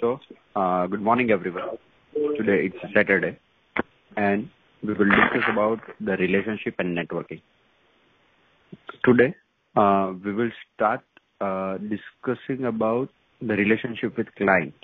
So, 0.00 0.18
uh, 0.56 0.88
good 0.88 1.00
morning, 1.00 1.30
everyone. 1.30 1.78
Today 2.36 2.66
it's 2.66 2.92
Saturday, 2.92 3.38
and 4.16 4.48
we 4.82 4.94
will 4.94 5.08
discuss 5.08 5.44
about 5.48 5.78
the 6.00 6.16
relationship 6.16 6.74
and 6.80 6.98
networking. 6.98 7.40
Today, 9.04 9.32
uh, 9.76 10.12
we 10.24 10.32
will 10.32 10.50
start 10.74 11.02
uh, 11.40 11.78
discussing 11.78 12.64
about 12.64 13.10
the 13.40 13.54
relationship 13.54 14.16
with 14.16 14.26
client. 14.34 14.74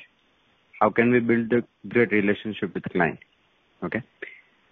How 0.80 0.90
can 0.90 1.10
we 1.10 1.18
build 1.18 1.52
a 1.52 1.64
great 1.88 2.12
relationship 2.12 2.72
with 2.72 2.84
client? 2.92 3.18
Okay, 3.82 4.04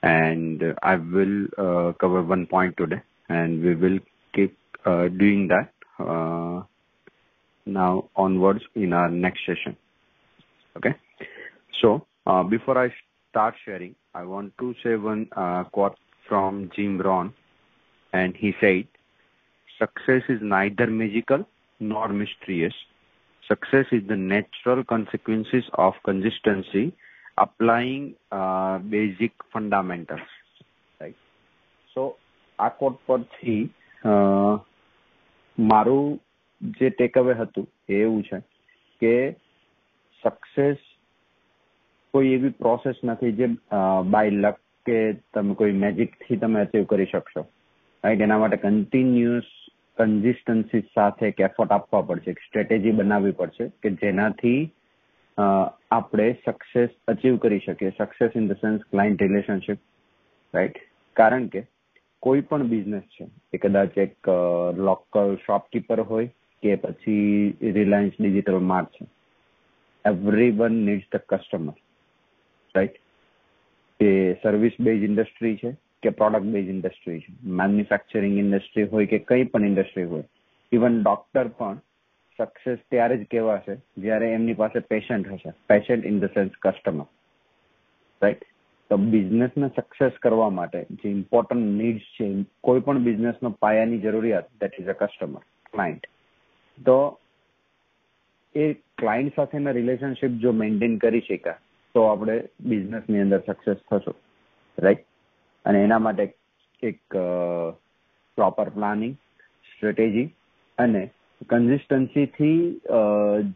and 0.05 0.63
I 0.85 0.95
will 0.95 1.93
cover 1.95 2.23
one 2.23 2.47
point 2.47 2.77
today, 2.77 3.03
and 3.29 3.65
we 3.65 3.75
will 3.75 3.99
keep 4.33 4.57
doing 4.85 5.49
that 5.49 5.73
now 7.67 8.09
onwards 8.15 8.63
in 8.77 8.93
our 8.93 9.11
next 9.11 9.41
session. 9.45 9.77
Okay. 10.78 10.96
So 11.82 12.06
uh, 12.26 12.44
before 12.44 12.78
I 12.78 12.94
start 13.30 13.56
sharing, 13.66 13.96
I 14.14 14.24
want 14.24 14.58
to 14.60 14.74
say 14.84 14.96
one 14.96 15.28
uh, 15.36 15.64
quote 15.66 15.98
from 16.28 16.72
Jim 16.76 17.02
Rohn, 17.02 17.34
and 18.14 18.36
he 18.36 18.54
said, 18.62 18.88
"Success 19.80 20.24
is 20.30 20.42
neither 20.42 20.88
magical 20.88 21.46
nor 21.80 22.08
mysterious. 22.08 22.74
Success 23.48 23.86
is 23.92 24.04
the 24.08 24.16
natural 24.16 24.84
consequences 24.84 25.66
of 25.74 25.94
consistency, 26.06 26.94
applying 27.38 28.16
uh, 28.32 28.78
basic 28.80 29.34
fundamentals." 29.52 30.30
Right. 31.02 31.18
So 31.94 32.16
આ 32.60 32.70
કોટ 32.70 32.96
પરથી 33.06 33.58
uh, 34.06 34.54
મારું 35.60 36.22
જે 36.80 36.90
tech 36.90 37.18
અવે 37.18 37.34
હતું 37.34 37.68
એ 37.90 37.94
એવું 37.94 38.22
છે 38.24 38.40
કે 39.02 39.14
success 40.23 40.81
કોઈ 42.15 42.33
એવી 42.37 42.57
પ્રોસેસ 42.63 42.99
નથી 43.05 43.37
જે 43.39 43.49
બાય 44.15 44.35
લક 44.45 44.59
કે 44.87 44.99
તમે 45.35 45.55
કોઈ 45.55 45.79
મેજિકથી 45.85 46.41
તમે 46.43 46.61
અચીવ 46.61 46.85
કરી 46.91 47.11
શકશો. 47.13 47.43
રાઈટ 48.05 48.27
એના 48.27 48.41
માટે 48.43 48.59
કન્ટિન્યુઅસ 48.63 49.49
કન્સિસ્ટન્સી 49.99 50.83
સાથે 50.95 51.25
એક 51.29 51.41
એફર્ટ 51.47 51.73
આપવા 51.77 52.03
પડશે, 52.09 52.31
એક 52.31 52.41
સ્ટ્રેટેજી 52.47 52.99
બનાવવી 52.99 53.39
પડશે 53.41 53.65
કે 53.83 53.91
જેનાથી 54.03 54.61
આપણે 55.39 56.29
સક્સેસ 56.47 56.95
અચીવ 57.13 57.37
કરી 57.43 57.65
શકીએ. 57.65 57.91
Success 57.99 58.39
in 58.41 58.49
the 58.49 58.61
sense 58.63 58.87
client 58.91 59.27
relationship 59.27 59.81
right 60.55 60.81
કારણ 61.17 61.47
કે 61.55 61.63
કોઈ 62.23 62.47
પણ 62.49 62.71
બિઝનેસ 62.71 63.07
છે, 63.15 63.27
એ 63.55 63.59
કદાચ 63.59 63.99
એક 64.07 64.33
લોકલ 64.89 65.37
શોપકીપર 65.45 66.01
હોય 66.11 66.33
કે 66.63 66.75
પછી 66.83 67.73
રિલાયન્સ 67.79 68.17
ડિજિટલ 68.19 68.61
માર્ટ 68.71 68.91
છે. 68.97 69.05
Everyone 70.53 70.81
needs 70.85 71.11
the 71.11 71.27
customer 71.27 71.77
right 72.75 72.99
કે 74.01 74.11
સર્વિસ 74.43 74.81
બેઝ 74.81 75.05
ઇન્ડસ્ટ્રી 75.05 75.57
છે 75.57 75.75
કે 76.03 76.13
પ્રોડક્ટ 76.13 76.53
બેઝ 76.53 76.69
ઇન્ડસ્ટ્રી 76.69 77.21
છે 77.21 77.37
મેન્યુફેક્ચરિંગ 77.61 78.39
ઇન્ડસ્ટ્રી 78.39 78.89
હોય 78.89 79.07
કે 79.07 79.23
કઈ 79.25 79.47
પણ 79.47 79.71
ઇન્ડસ્ટ્રી 79.71 80.07
હોય 80.07 80.27
ઇવન 80.73 81.01
ડોક્ટર 81.01 81.51
પણ 81.55 81.81
સક્સેસ 82.39 82.85
ત્યારે 82.87 83.17
જ 83.17 83.27
કહેવાશે 83.27 83.75
જ્યારે 83.99 84.29
એમની 84.33 84.55
પાસે 84.57 84.79
પેશન્ટ 84.87 85.33
હશે 85.33 85.57
patient 85.67 86.07
in 86.07 86.21
the 86.21 86.35
sense 86.35 86.59
customer 86.59 87.09
right 88.23 88.45
તો 88.91 88.99
બિઝનેસને 89.07 89.71
સક્સેસ 89.71 90.21
કરવા 90.21 90.51
માટે 90.51 90.85
જે 90.99 91.11
ઇમ્પોર્ટન્ટ 91.11 91.73
નીડ્સ 91.73 92.07
છે 92.13 92.29
કોઈ 92.63 92.81
પણ 92.81 93.05
બિઝનેસનો 93.05 93.55
પાયાની 93.61 94.05
જરૂરિયાત 94.05 94.53
that 94.61 94.79
is 94.79 94.89
a 94.89 94.97
customer 94.97 95.43
client 95.73 96.07
તો 96.79 96.99
એ 98.59 98.67
ક્લાયન્ટ 99.01 99.37
સાથેના 99.37 99.77
રિલેશનશિપ 99.79 100.33
જો 100.45 100.53
મેન્ટેન 100.63 100.95
કરી 101.05 101.25
શક્યા, 101.27 101.61
તો 101.95 102.01
આપણે 102.05 102.37
બિઝનેસની 102.71 103.23
અંદર 103.25 103.41
સક્સેસ 103.47 103.81
થશું. 103.85 104.17
રાઈટ 104.79 105.05
અને 105.65 105.79
એના 105.85 106.03
માટે 106.07 106.25
એક 106.83 107.01
પ્રોપર 108.39 108.69
પ્લાનિંગ 108.75 109.15
સ્ટ્રેટેજી 109.69 110.27
અને 110.79 111.03
કન્સિસ્ટન્સીથી 111.51 112.61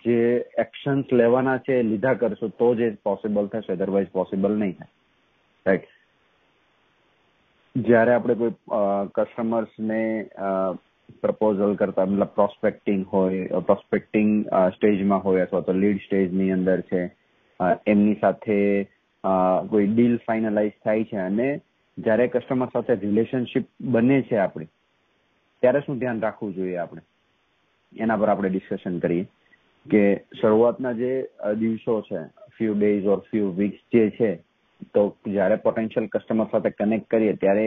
જે 0.04 0.20
એક્શન્સ 0.64 1.06
લેવાના 1.20 1.62
છે, 1.64 1.74
એ 1.80 1.88
લીધા 1.88 2.18
કરશો, 2.20 2.48
તો 2.60 2.68
જ 2.74 2.80
એ 2.82 2.91
પોસિબલ 3.08 3.50
થશે 3.52 3.72
અધરવાઇઝ 3.74 4.10
પોસિબલ 4.12 4.52
નહીં 4.60 4.76
થાય. 4.78 4.92
રાઈટ 5.66 5.91
જ્યારે 7.74 8.12
આપણે 8.14 8.34
કોઈ 8.41 8.54
કસ્ટમર્સને 9.16 10.02
પ્રપોઝલ 11.20 11.74
કરતા, 11.76 12.06
મતલબ 12.06 12.32
પ્રોસ્પેક્ટિંગ 12.38 13.02
હોય 13.12 13.60
પ્રોસ્પેક્ટિંગ 13.68 14.30
સ્ટેજમાં 14.76 15.22
હોય 15.26 15.44
અથવા 15.46 15.66
તો 15.66 15.72
લીડ 15.74 16.00
સ્ટેજની 16.06 16.50
અંદર 16.56 16.80
છે 16.90 17.00
એમની 17.86 18.20
સાથે 18.22 18.58
કોઈ 19.70 19.88
ડીલ 19.92 20.16
ફાઇનલાઇઝ 20.26 20.76
થાય 20.84 21.08
છે 21.10 21.18
અને 21.24 21.48
જ્યારે 21.98 22.28
કસ્ટમર 22.28 22.70
સાથે 22.72 22.94
રિલેશનશિપ 23.02 23.66
બને 23.94 24.18
છે 24.28 24.38
આપણી, 24.38 24.70
ત્યારે 25.62 25.84
શું 25.86 26.00
ધ્યાન 26.00 26.22
રાખવું 26.24 26.54
જોઈએ 26.56 26.78
આપણે? 26.78 27.02
એના 27.92 28.20
પર 28.20 28.32
આપણે 28.32 28.52
ડિસ્કશન 28.52 28.96
કરીએ 29.02 29.26
કે 29.86 30.02
શરૂઆતના 30.40 30.94
જે 31.00 31.12
દિવસો 31.60 31.98
છે 32.08 32.24
few 32.56 32.74
days 32.74 33.06
or 33.14 33.20
few 33.28 33.52
weeks 33.58 33.82
જે 33.92 34.04
છે, 34.18 34.30
તો 34.94 35.02
જ્યારે 35.26 35.56
પોટેન્શિયલ 35.66 36.08
કસ્ટમર 36.08 36.48
સાથે 36.52 36.70
કનેક્ટ 36.78 37.10
કરીએ 37.10 37.36
ત્યારે 37.42 37.66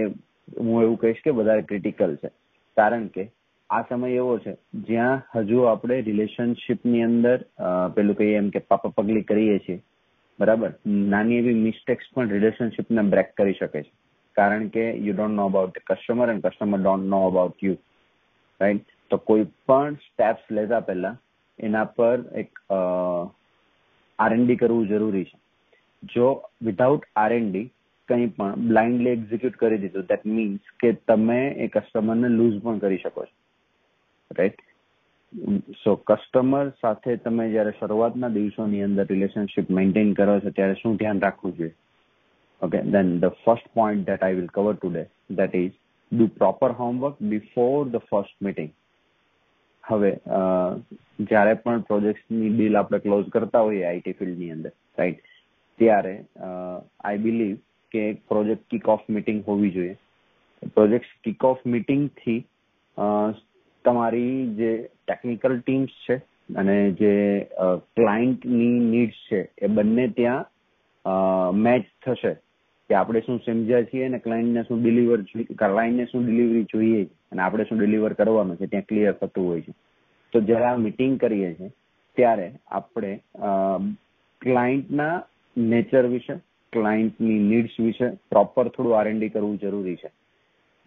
હું 0.60 0.84
એવું 0.84 0.98
કહીશ 0.98 1.22
કે 1.24 1.38
વધારે 1.40 1.68
ક્રિટિકલ 1.70 2.18
છે. 2.22 2.30
કારણ 2.78 3.08
કે 3.08 3.24
આ 3.70 3.84
સમય 3.90 4.18
એવો 4.22 4.34
છે, 4.40 4.54
જ્યાં 4.88 5.22
હજુ 5.36 5.60
આપણે 5.70 5.96
રિલેશનશિપની 6.08 7.04
અંદર 7.10 7.38
પેલું 7.96 8.18
કહીએ 8.20 8.40
એમ 8.40 8.50
કે 8.56 8.62
પાપા 8.72 8.96
પગલી 8.98 9.28
કરીએ 9.30 9.58
છીએ, 9.66 9.78
બરાબર? 10.40 10.72
નાની 11.14 11.40
એવી 11.42 11.62
મિસ્ટેક્સ 11.68 12.12
પણ 12.14 12.34
રિલેશનશિપને 12.36 13.04
બ્રેક 13.14 13.30
કરી 13.38 13.56
શકે 13.60 13.78
છે. 13.78 13.92
કારણ 14.38 14.68
કે 14.76 14.84
you 15.06 15.14
don't 15.14 15.38
know 15.40 15.46
about 15.50 15.80
customer 15.90 16.34
and 16.34 16.46
customer 16.46 16.82
don't 16.84 17.12
know 17.14 17.22
about 17.30 17.64
you 17.68 17.78
right 18.62 18.90
તો 19.12 19.18
કોઈ 19.30 19.46
પણ 19.68 19.96
સ્ટેપ્સ 20.04 20.44
લેતા 20.58 20.82
પહેલા 20.90 21.16
એના 21.60 21.86
પર 21.98 22.20
એક 22.42 22.52
આરએનડી 24.20 24.60
કરવું 24.62 24.90
જરૂરી 24.92 25.26
છે. 25.30 25.38
જો 26.04 26.28
વિધાઉટ 26.68 27.10
આરએનડી 27.24 27.66
કંઈ 28.10 28.30
પણ 28.38 28.68
બ્લાઇન્ડલી 28.70 29.16
એક્ઝિક્યુટ 29.18 29.58
કરી 29.64 29.82
દીધું 29.84 30.08
દેટ 30.12 30.30
મીન્સ 30.36 30.64
કે 30.84 30.94
તમે 31.10 31.40
એ 31.64 31.68
કસ્ટમરને 31.76 32.30
લૂઝ 32.38 32.60
પણ 32.64 32.84
કરી 32.86 33.02
શકો 33.04 33.26
છો. 33.26 33.36
રાઈટ 34.32 34.62
સો 35.84 35.96
કસ્ટમર 36.10 36.70
સાથે 36.82 37.18
તમે 37.24 37.48
જ્યારે 37.54 37.74
શરૂઆતના 37.80 38.34
દિવસોની 38.38 38.86
અંદર 38.88 39.06
રિલેશનશિપ 39.14 39.74
મેન્ટેન 39.80 40.14
કરો 40.14 40.40
છો, 40.40 40.52
ત્યારે 40.52 40.80
શું 40.82 40.98
ધ્યાન 41.02 41.24
રાખવું 41.26 41.58
જોઈએ? 41.58 41.76
Okay 42.62 42.80
then 42.96 43.12
the 43.20 43.42
first 43.44 43.68
point 43.74 44.08
that 44.10 44.24
I 44.24 44.40
will 44.40 44.50
cover 44.58 44.80
today 44.80 45.04
that 45.42 45.60
is 45.62 45.76
do 46.12 46.28
proper 46.40 46.76
homework 46.80 47.22
before 47.34 47.92
the 47.92 48.10
first 48.10 48.38
meeting 48.48 48.72
હવે 49.84 50.12
જ્યારે 51.30 51.56
પણ 51.64 51.86
પ્રોજેક્ટની 51.90 52.52
ડીલ 52.56 52.82
આપણે 52.82 53.04
ક્લોઝ 53.06 53.30
કરતા 53.36 53.64
હોઈએ 53.68 53.86
આઈટી 53.90 54.18
ફિલ્ડની 54.22 54.52
અંદર 54.56 54.74
રાઈટ 54.98 55.22
ત્યારે 55.80 56.16
આઈ 56.40 57.24
બિલીવ 57.26 57.56
કે 57.92 58.10
એક 58.12 58.22
પ્રોજેક્ટ 58.32 58.66
કિક 58.74 58.88
ઓફ 58.96 59.06
મીટિંગ 59.16 59.44
હોવી 59.48 59.74
જોઈએ. 59.76 59.96
પ્રોજેક્ટ 60.78 61.12
કિક 61.24 61.44
ઓફ 61.50 61.62
મીટિંગથી 61.74 62.40
તમારી 63.86 64.38
જે 64.60 64.72
ટેકનિકલ 64.84 65.60
ટીમ્સ 65.60 65.94
છે 66.06 66.16
અને 66.56 66.78
જે 67.00 67.14
ક્લાયન્ટની 67.98 68.74
નીડ્સ 68.88 69.20
છે, 69.30 69.40
એ 69.58 69.68
બંને 69.68 70.06
ત્યાં 70.18 70.44
મેચ 71.66 71.86
થશે. 72.06 72.34
કે 72.90 72.96
આપણે 72.96 73.22
શું 73.26 73.40
સમજ્યા 73.46 73.88
છીએ 73.92 74.06
અને 74.08 74.18
ક્લાયન્ટને 74.24 74.64
શું 74.68 74.82
ડિલિવર 74.82 75.20
ક્લાયન્ટને 75.62 76.06
શું 76.12 76.26
ડિલિવરી 76.26 76.66
જોઈએ 76.74 77.04
અને 77.32 77.42
આપણે 77.44 77.66
શું 77.70 77.80
ડિલિવર 77.80 78.14
કરવાનું 78.20 78.60
છે, 78.60 78.68
ત્યાં 78.74 78.90
ક્લિયર 78.90 79.14
થતું 79.22 79.48
હોય 79.50 79.64
છે. 79.68 79.74
તો 80.34 80.42
જ્યારે 80.50 80.68
આ 80.72 80.84
મીટિંગ 80.84 81.16
કરીએ 81.24 81.50
છીએ, 81.56 81.72
ત્યારે 82.18 82.48
આપણે 82.80 83.12
ક્લાયન્ટના 84.42 85.16
નેચર 85.58 86.06
વિશે 86.14 86.36
ક્લાયન્ટની 86.74 87.40
નીડ્સ 87.50 87.76
વિશે 87.80 88.08
પ્રોપર 88.32 88.66
થોડું 88.76 88.98
આરએનડી 89.00 89.34
કરવું 89.36 89.60
જરૂરી 89.60 89.98
છે. 90.04 90.10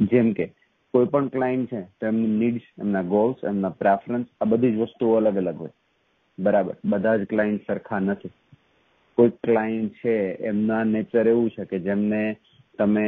જેમ 0.00 0.32
કે 0.38 0.46
કોઈ 0.94 1.06
પણ 1.06 1.28
ક્લાયન્ટ 1.28 1.72
છે, 1.72 1.80
તો 1.80 2.06
એમની 2.06 2.38
નીડ્સ 2.38 2.66
એમના 2.78 3.02
ગોલ્સ 3.02 3.44
એમના 3.44 3.68
પ્રેફરન્સ 3.68 4.26
આ 4.40 4.44
બધી 4.44 4.72
જ 4.72 4.78
વસ્તુઓ 4.78 5.14
અલગ 5.14 5.36
અલગ 5.36 5.56
હોય. 5.56 5.74
બરાબર. 6.38 6.74
બધા 6.84 7.16
જ 7.16 7.24
ક્લાયન્ટ 7.24 7.66
સરખા 7.66 7.98
નથી. 7.98 8.30
કોઈ 9.16 9.30
ક્લાયન્ટ 9.30 9.92
છે, 10.04 10.16
એમના 10.50 10.84
નેચર 10.84 11.28
એવું 11.28 11.50
છે 11.50 11.64
કે 11.64 11.78
જેમને 11.78 12.36
તમે 12.78 13.06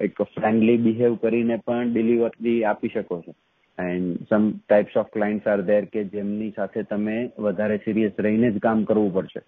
એક 0.00 0.22
ફ્રેન્ડલી 0.22 0.76
બિહેવ 0.76 1.14
કરીને 1.14 1.56
પણ 1.56 1.92
ડિલિવરી 1.92 2.64
આપી 2.64 2.88
શકો 2.88 3.20
છો. 3.20 3.34
And 3.78 4.18
some 4.28 4.44
types 4.68 4.96
of 4.96 5.10
clients 5.12 5.46
are 5.46 5.60
there 5.60 5.84
કે 5.84 6.04
જેમની 6.04 6.52
સાથે 6.56 6.82
તમે 6.82 7.16
વધારે 7.38 7.76
સિરિયસ 7.76 8.12
રહીને 8.18 8.50
જ 8.50 8.58
કામ 8.58 8.84
કરવું 8.84 9.14
પડશે. 9.14 9.40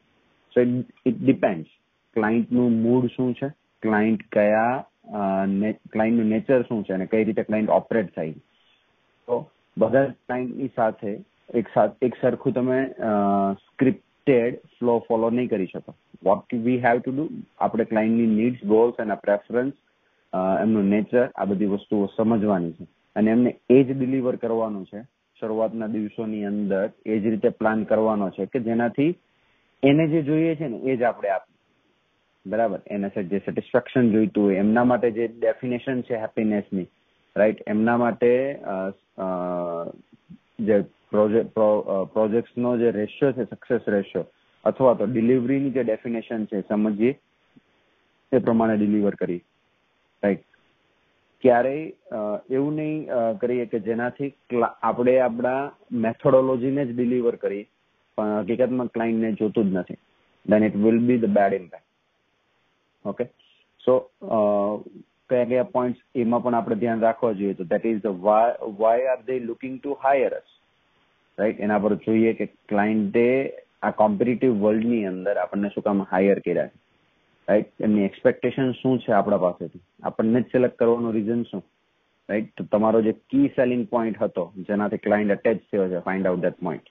સો 0.55 0.61
ઇટ 1.07 1.25
ડિપેન્ડ્સ 1.25 1.69
ક્લાયન્ટનું 2.17 2.73
મૂડ 2.83 3.07
શું 3.07 3.35
છે? 3.35 3.49
ક્લાયન્ટ 3.83 4.21
કયા 4.33 4.85
ક્લાયન્ટનું 5.07 6.33
નેચર 6.35 6.61
શું 6.69 6.85
છે 6.85 6.95
અને 6.95 7.07
કઈ 7.07 7.25
રીતે 7.25 7.43
ક્લાયન્ટ 7.49 7.77
ઓપરેટ 7.79 8.13
થાય 8.15 8.35
તો 9.29 9.39
બધા 9.77 10.13
ક્લાયન્ટની 10.27 10.75
સાથે 10.77 11.11
એક 11.61 11.67
એક 12.03 12.15
સરખું 12.21 12.57
તમે 12.59 12.79
સ્ક્રિપ્ટેડ 13.65 14.61
ફ્લો 14.79 14.95
ફોલો 15.09 15.31
નહીં 15.31 15.51
કરી 15.51 15.71
શકો. 15.73 15.95
What 16.25 16.55
we 16.67 16.79
have 16.85 17.01
to 17.01 17.13
do 17.17 17.27
આપણે 17.59 17.85
ક્લાયન્ટની 17.91 18.37
નીડ્સ 18.37 18.65
ગોલ્સ 18.73 19.03
એના 19.05 19.23
પ્રેફરન્સ 19.27 19.75
એમનું 20.63 20.89
નેચર 20.95 21.27
આ 21.35 21.47
બધી 21.51 21.73
વસ્તુઓ 21.75 22.09
સમજવાની 22.17 22.75
છે. 22.79 22.87
અને 23.17 23.29
એમને 23.35 23.51
એ 23.69 23.79
જ 23.85 23.95
ડિલિવર 23.95 24.37
કરવાનું 24.43 24.89
છે, 24.91 25.01
શરૂઆતના 25.43 25.93
દિવસોની 25.95 26.49
અંદર 26.51 26.87
એ 27.05 27.21
જ 27.21 27.25
રીતે 27.33 27.51
પ્લાન 27.61 27.85
કરવાનો 27.91 28.31
છે 28.37 28.47
કે 28.47 28.65
જેનાથી 28.67 29.13
એને 29.83 30.05
જે 30.13 30.23
જોઈએ 30.29 30.57
છે 30.57 30.69
ને 30.69 30.79
એ 30.91 30.97
જ 30.97 31.05
આપણે 31.05 31.31
આપીએ. 31.31 31.56
બરાબર. 32.47 32.81
એને 32.87 33.09
જે 33.31 33.39
સેટિસ્ફેક્શન 33.41 34.13
જોઈતું 34.15 34.45
હોય, 34.45 34.61
એમના 34.61 34.87
માટે 34.91 35.09
જે 35.19 35.25
ડેફિનેશન 35.35 35.99
છે 36.09 36.23
હેપીનેસની 36.25 36.89
રાઈટ 37.37 37.61
એમના 37.67 37.99
માટે 38.03 38.31
જે 40.69 40.77
પ્રોજેક્ટ 41.11 41.61
પ્રોજેક્ટ્સનો 42.15 42.71
જે 42.83 42.89
રેશિયો 42.99 43.37
છે 43.37 43.45
સક્સેસ 43.53 43.85
રેશિયો 43.95 44.27
અથવા 44.65 44.95
તો 45.01 45.07
ડિલિવરીની 45.07 45.75
જે 45.77 45.83
ડેફિનેશન 45.85 46.43
છે, 46.51 46.63
સમજીએ, 46.69 47.13
એ 48.33 48.39
પ્રમાણે 48.47 48.77
ડિલિવર 48.79 49.15
કરી 49.21 49.43
રાઈટ 50.23 50.45
ક્યારેય 51.45 52.21
એવું 52.51 52.77
નહીં 52.81 53.01
કરીએ 53.41 53.67
કે 53.73 53.79
જેનાથી 53.89 54.31
આપણે 54.83 55.15
આપણા 55.21 55.63
મેથોડોલોજીને 56.05 56.83
જ 56.85 56.91
ડિલિવર 56.93 57.37
કરીએ, 57.45 57.67
પણ 58.19 58.39
હકીકતમાં 58.41 58.93
ક્લાયન્ટને 58.95 59.39
જોતું 59.41 59.71
જ 59.71 59.77
નથી. 59.77 60.01
Then 60.47 60.67
it 60.69 60.77
will 60.85 60.99
be 61.09 61.19
the 61.19 61.35
bad 61.39 61.59
impact 61.59 61.86
okay 63.07 63.27
so 63.85 63.95
કયા 65.31 65.49
કયા 65.51 65.69
પોઈન્ટ્સ 65.75 66.01
એમાં 66.23 66.43
પણ 66.45 66.59
આપણે 66.59 66.81
ધ્યાન 66.83 67.05
રાખવા 67.07 67.35
જોઈએ. 67.41 67.59
તો 67.61 67.69
that 67.73 67.87
is 67.87 68.09
why 68.81 69.13
are 69.13 69.21
they 69.29 69.39
looking 69.51 69.77
to 69.79 70.01
hire 70.05 70.33
us 70.41 70.49
right 71.39 71.63
એના 71.67 71.83
પર 71.85 71.95
જોઈએ 72.07 72.33
કે 72.41 72.47
ક્લાયન્ટે 72.73 73.25
આ 73.83 73.95
કોમ્પિટિટિવ 74.03 74.59
વર્લ્ડની 74.65 75.07
અંદર 75.13 75.35
આપણને 75.39 75.73
શું 75.75 75.87
કામ 75.87 76.05
હાયર 76.13 76.39
કર્યા 76.45 76.69
છે. 76.69 76.79
રાઈટ 77.49 77.87
એમની 77.87 78.07
એક્સપેક્ટેશન 78.11 78.71
શું 78.81 79.01
છે 79.05 79.13
આપણા 79.13 79.43
પાસેથી? 79.47 79.83
આપણને 80.03 80.41
જ 80.43 80.53
સિલેક્ટ 80.53 80.79
કરવાનું 80.79 81.17
રીઝન 81.17 81.43
શું? 81.51 81.63
રાઈટ 82.29 82.51
તો 82.59 82.65
તમારો 82.73 83.01
જે 83.07 83.13
કી 83.31 83.49
સેલિંગ 83.57 83.85
પોઈન્ટ 83.91 84.19
હતો, 84.23 84.45
જેનાથી 84.69 85.05
ક્લાયન્ટ 85.05 85.35
અટેચ 85.35 85.59
થયો 85.71 85.89
છે 85.93 86.05
find 86.07 86.29
out 86.29 86.45
that 86.47 86.59
point 86.65 86.87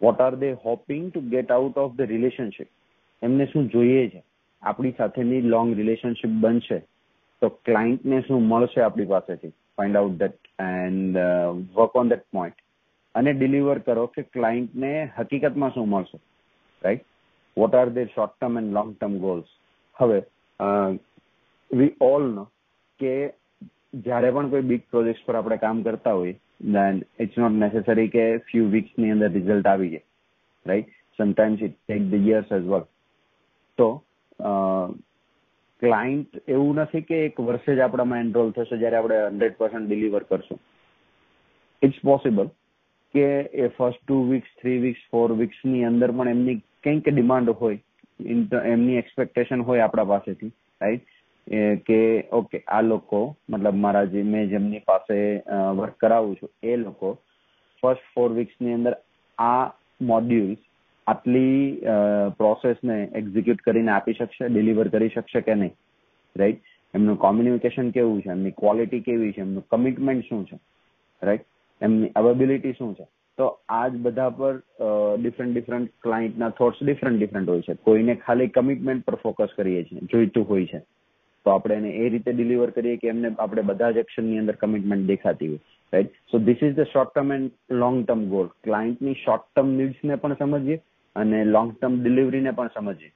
what 0.00 0.20
are 0.20 0.34
they 0.36 0.50
hoping 0.64 1.04
to 1.08 1.20
get 1.34 1.54
out 1.56 1.76
of 1.82 1.94
the 1.98 2.10
relationship 2.12 2.70
એમને 3.22 3.44
શું 3.52 3.70
જોઈએ 3.74 4.04
છે? 4.12 4.20
આપણી 4.64 4.96
સાથેની 4.98 5.48
લોંગ 5.48 5.74
રિલેશનશિપ 5.74 6.34
બનશે, 6.42 6.78
તો 7.42 7.50
ક્લાયન્ટને 7.64 8.22
શું 8.22 8.48
મળશે 8.48 8.80
આપણી 8.82 9.08
પાસેથી? 9.08 9.54
Find 9.78 9.96
out 9.96 10.18
that 10.18 10.38
and 10.60 11.18
work 11.74 11.96
on 11.96 12.12
that 12.12 12.24
point 12.32 12.58
અને 13.14 13.32
ડિલિવર 13.32 13.80
કરો 13.80 14.06
કે 14.08 14.24
ક્લાયન્ટને 14.28 14.92
હકીકતમાં 15.16 15.74
શું 15.74 15.88
મળશે 15.88 16.20
right 16.82 17.06
what 17.56 17.74
are 17.74 17.92
their 17.96 18.08
short 18.08 18.36
term 18.36 18.60
and 18.62 18.76
long 18.78 18.92
term 18.94 19.16
goals 19.20 19.50
હવે 19.96 20.20
વી 21.70 21.92
ઓલ 22.02 22.30
નો 22.30 22.46
કે 23.00 23.14
જ્યારે 24.00 24.32
પણ 24.32 24.50
કોઈ 24.50 24.68
બિગ 24.72 24.88
પ્રોજેક્ટ 24.90 25.26
પર 25.26 25.40
આપણે 25.40 25.58
કામ 25.58 25.84
કરતા 25.84 26.14
હોઈએ 26.14 26.38
દેન 26.72 27.04
ઇટ્સ 27.18 27.36
નોટ 27.36 27.58
નેસેસરી 27.58 28.08
કે 28.08 28.26
ફ્યુ 28.48 28.70
વીક્સની 28.70 29.14
અંદર 29.16 29.32
રિઝલ્ટ 29.32 29.70
આવી 29.72 29.92
જાય 29.92 30.06
right 30.66 30.98
sometimes 31.18 31.68
it 31.68 31.78
take 31.78 32.10
the 32.10 32.28
years 32.28 32.52
as 32.52 32.66
work 32.66 32.90
તો 33.78 33.88
ક્લાયન્ટ 35.82 36.42
એવું 36.48 36.82
નથી 36.82 37.06
કે 37.08 37.16
એક 37.28 37.40
વર્ષે 37.40 37.76
જ 37.76 37.80
આપણામાં 37.80 38.24
એનરોલ 38.24 38.52
થશે 38.52 38.76
જ્યારે 38.82 38.98
આપણે 38.98 39.22
હંડ્રેડ 39.22 39.58
પર્સન્ટ 39.58 39.88
ડિલિવર 39.88 40.24
કરશું. 40.28 40.60
ઇટ્સ 41.82 41.98
પોસિબલ 42.04 42.46
કે 43.14 43.26
એ 43.64 43.66
first 43.76 44.00
two 44.04 44.16
weeks 44.30 44.54
three 44.60 44.78
weeks 44.84 45.02
four 45.10 45.28
વીક્સની 45.40 45.84
અંદર 45.90 46.10
પણ 46.12 46.28
એમની 46.28 46.62
કંઈક 46.84 47.10
ડિમાન્ડ 47.10 47.50
હોય 47.60 47.78
એમની 48.74 49.00
એક્સપેક્ટેશન 49.02 49.60
હોય 49.68 49.84
આપણા 49.84 50.10
પાસેથી 50.12 50.52
રાઈટ 50.80 51.08
કે 51.86 52.00
ઓકે 52.32 52.58
આ 52.66 52.82
લોકો, 52.82 53.20
મતલબ 53.50 53.76
મારા 53.76 54.04
જે, 54.06 54.22
મેં 54.22 54.50
જેમની 54.50 54.82
પાસે 54.86 55.16
વર્ક 55.78 55.96
કરાવું 56.00 56.36
છું, 56.38 56.50
એ 56.62 56.76
લોકો 56.76 57.08
ફર્સ્ટ 57.82 58.06
ફોર 58.14 58.30
વીક્સની 58.32 58.76
અંદર 58.78 58.94
આ 59.38 59.64
મોડ્યુલ્સ 60.00 60.62
આટલી 61.06 61.56
પ્રોસેસને 62.38 62.96
એક્ઝિક્યુટ 63.14 63.64
કરીને 63.66 63.90
આપી 63.92 64.16
શકશે 64.20 64.48
ડિલિવર 64.48 64.88
કરી 64.88 65.14
શકશે 65.16 65.40
કે 65.40 65.54
નહીં? 65.54 65.74
રાઈટ 66.36 66.62
એમનું 66.94 67.18
કોમ્યુનિકેશન 67.18 67.90
કેવું 67.90 68.22
છે? 68.22 68.30
એમની 68.30 68.54
ક્વોલિટી 68.60 69.04
કેવી 69.08 69.32
છે? 69.32 69.40
એમનું 69.40 69.66
કમિટમેન્ટ 69.70 70.24
શું 70.28 70.46
છે? 70.46 70.58
રાઈટ 71.22 71.46
એમની 71.80 72.10
અવેબિલિટી 72.16 72.72
શું 72.72 72.94
છે? 72.94 73.06
તો 73.38 73.46
આ 73.68 73.86
જ 73.88 74.00
બધા 74.02 74.30
પર 74.30 74.56
ડિફરન્ટ 75.20 75.54
ડિફરન્ટ 75.54 75.94
ક્લાયન્ટના 76.02 76.50
થોટ્સ 76.58 76.82
ડિફરન્ટ 76.82 77.18
ડિફરન્ટ 77.18 77.48
હોય 77.48 77.66
છે. 77.68 77.74
કોઈને 77.86 78.14
ખાલી 78.26 78.52
કમિટમેન્ટ 78.56 79.06
પર 79.06 79.16
ફોકસ 79.22 79.56
કરીએ 79.56 79.82
છીએ, 79.84 80.00
જોઈતું 80.12 80.48
હોય 80.48 80.66
છે. 80.66 80.80
તો 81.46 81.50
આપણે 81.50 81.74
એને 81.76 81.90
એ 82.02 82.08
રીતે 82.08 82.32
ડિલિવર 82.32 82.70
કરીએ 82.70 82.96
કે 82.96 83.08
એમને 83.08 83.30
આપણે 83.38 83.62
બધા 83.70 83.90
જ 83.90 84.04
એક્શનની 84.04 84.38
અંદર 84.38 84.56
કમિટમેન્ટ 84.56 85.08
દેખાતી 85.12 85.48
હોય. 85.48 85.62
Right 85.92 86.14
so 86.32 86.38
this 86.46 86.62
is 86.62 86.74
the 86.76 86.90
short 86.92 87.14
term 87.14 87.32
and 87.32 87.78
long 87.82 87.98
term 88.04 88.22
goal 88.30 88.48
ક્લાયન્ટની 88.64 89.16
short 89.24 89.46
term 89.48 89.74
નીડ્સને 89.80 90.20
પણ 90.22 90.36
સમજીએ 90.40 90.78
અને 91.16 91.38
લોંગ 91.54 91.70
ટર્મ 91.72 91.94
ડિલિવરીને 92.02 92.52
પણ 92.58 92.74
સમજીએ. 92.76 93.12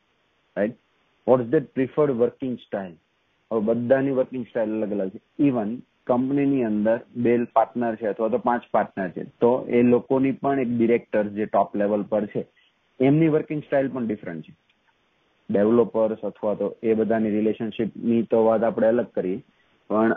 Right 0.56 0.78
what's 1.26 1.50
that 1.52 1.74
preferred 1.76 2.18
working 2.22 2.56
style 2.64 2.94
હવે 3.50 3.60
બધાની 3.68 4.18
વર્કિંગ 4.18 4.44
સ્ટાઇલ 4.48 4.76
અલગ 4.76 4.92
અલગ 4.96 5.14
છે. 5.14 5.20
ઇવન 5.48 5.70
કંપનીની 6.06 6.68
અંદર 6.68 6.98
બે 7.24 7.32
પાર્ટનર 7.56 7.96
છે 7.96 8.06
અથવા 8.10 8.30
તો 8.34 8.38
પાંચ 8.46 8.70
પાર્ટનર 8.76 9.10
છે. 9.16 9.24
તો 9.40 9.50
એ 9.68 9.82
લોકોની 9.82 10.38
પણ 10.42 10.62
એક 10.64 10.70
ડિરેક્ટર 10.76 11.24
જે 11.36 11.46
ટોપ 11.48 11.76
લેવલ 11.76 12.04
પર 12.12 12.24
છે, 12.32 12.42
એમની 13.00 13.34
વર્કિંગ 13.36 13.62
સ્ટાઇલ 13.64 13.90
પણ 13.92 14.06
ડિફરન્ટ 14.06 14.46
છે. 14.46 14.54
ડેવલપર્સ 15.50 16.24
અથવા 16.30 16.54
તો 16.54 16.66
એ 16.82 16.94
બધાની 16.94 17.34
રિલેશનશીપની 17.36 18.22
તો 18.30 18.44
વાત 18.46 18.64
આપણે 18.64 18.88
અલગ 18.92 19.10
કરીએ. 19.18 19.42
પણ 19.90 20.14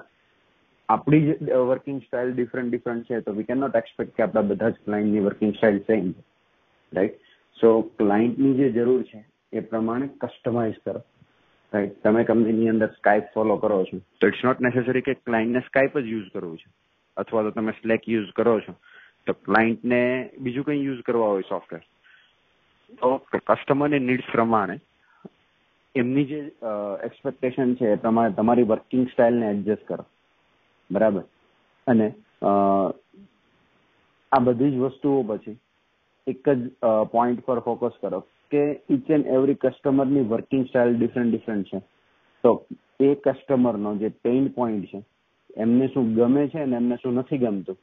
આપણી 0.90 1.36
જ 1.42 1.60
વર્કિંગ 1.72 2.00
સ્ટાઇલ 2.06 2.32
ડિફરન્ટ 2.34 2.72
ડિફરન્ટ 2.72 3.06
છે. 3.10 3.22
તો 3.22 3.36
વી 3.38 3.50
કેન 3.50 3.62
નોટ 3.64 3.76
એક્સપેક્ટ 3.82 4.16
કે 4.16 4.24
આપણા 4.24 4.50
બધા 4.50 4.70
જ 4.70 4.86
ક્લાયન્ટની 4.86 5.26
working 5.28 5.54
style 5.58 5.84
same 5.90 6.14
right 6.92 7.20
so 7.62 7.82
ક્લાયન્ટની 7.82 8.54
જે 8.54 8.72
જરૂર 8.72 9.04
છે, 9.04 9.26
એ 9.54 9.60
પ્રમાણે 9.60 10.10
કસ્ટમાઇઝ 10.22 10.74
કરો. 10.86 11.02
રાઈટ 11.74 12.04
તમે 12.04 12.24
કંપનીની 12.24 12.70
અંદર 12.70 12.88
સ્કાઇપ 12.88 13.24
ફોલો 13.34 13.58
કરો 13.58 13.84
છો. 13.84 13.98
તો 14.22 14.28
ઇટ્સ 14.28 14.46
નોટ 14.46 14.62
નેસેસરી 14.62 15.02
કે 15.02 15.14
ક્લાયન્ટને 15.14 15.60
સ્કાઇપ 15.60 15.98
જ 15.98 16.08
યુઝ 16.08 16.30
કરવું 16.34 16.58
છે. 16.58 16.72
અથવા 17.18 17.44
તો 17.44 17.52
તમે 17.52 17.72
સ્લેક 17.72 18.10
યુઝ 18.10 18.32
કરો 18.36 18.60
છો. 18.60 18.74
તો 19.28 19.34
ક્લાયન્ટને 19.34 20.30
બીજું 20.40 20.66
કંઈ 20.66 20.86
યુઝ 20.86 21.02
કરવા 21.02 21.28
હોય 21.28 21.42
સોફ્ટવેર 21.42 21.82
તો 23.02 23.18
કસ્ટમરની 23.18 24.00
નીડ્સ 24.00 24.32
પ્રમાણે 24.32 24.80
એમની 25.96 26.26
જે 26.26 26.40
એક્સપેક્ટેશન 27.04 27.76
છે 27.76 27.92
એ 27.92 27.96
પ્રમાણે 27.96 28.34
તમારી 28.34 28.64
વર્કિંગ 28.64 29.08
સ્ટાઇલને 29.08 29.50
એડજસ્ટ 29.50 29.88
કરો. 29.88 30.06
બરાબર? 30.92 31.24
અને 31.88 32.14
આ 34.32 34.40
બધી 34.40 34.72
જ 34.72 34.76
વસ્તુઓ 34.76 35.24
પછી 35.24 35.58
એક 36.32 36.50
જ 36.52 36.92
પોઈન્ટ 37.14 37.46
પર 37.48 37.64
ફોકસ 37.68 37.96
કરો 38.02 38.20
કે 38.52 38.64
ઇચ 38.96 39.10
એન્ડ 39.16 39.32
એવરી 39.38 39.62
કસ્ટમરની 39.62 40.28
વર્કિંગ 40.34 40.66
સ્ટાઇલ 40.68 40.98
ડિફરન્ટ 40.98 41.32
ડિફરન્ટ 41.32 41.72
છે. 41.72 41.80
તો 42.44 42.52
એ 43.00 43.10
કસ્ટમરનો 43.26 43.96
જે 44.02 44.10
પેઇન 44.26 44.46
પોઈન્ટ 44.58 44.86
છે, 44.92 45.00
એમને 45.58 45.88
શું 45.94 46.14
ગમે 46.18 46.44
છે 46.52 46.60
અને 46.66 46.76
એમને 46.76 46.98
શું 47.02 47.18
નથી 47.20 47.42
ગમતું, 47.44 47.78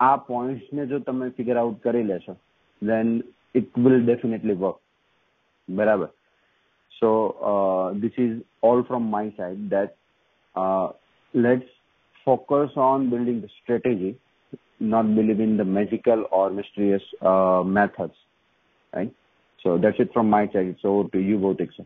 આ 0.00 0.16
પોઈન્ટ્સને 0.28 0.86
જો 0.86 0.98
તમે 1.06 1.26
ફિગર 1.36 1.56
આઉટ 1.56 1.82
કરી 1.82 2.08
લેશો 2.10 2.34
then 2.82 3.08
it 3.54 3.78
will 3.78 3.98
definitely 4.04 4.60
work 4.62 4.78
બરાબર? 5.68 6.08
So 6.92 7.10
this 8.00 8.16
is 8.18 8.38
all 8.62 8.82
from 8.88 9.04
my 9.10 9.36
side 9.36 9.68
that 9.74 9.92
let's 11.34 11.70
focus 12.26 12.76
on 12.86 13.08
building 13.10 13.38
the 13.44 13.50
strategy 13.58 14.10
not 14.80 15.14
believe 15.14 15.40
in 15.40 15.56
the 15.56 15.64
magical 15.64 16.26
or 16.30 16.50
mysterious 16.50 17.02
uh, 17.22 17.62
methods 17.64 18.14
right? 18.94 19.12
So 19.62 19.78
that's 19.78 19.98
it 19.98 20.12
from 20.12 20.30
my 20.30 20.46
side. 20.52 20.76
So 20.82 21.08
to 21.12 21.18
you 21.18 21.38
both 21.38 21.58
sir 21.58 21.84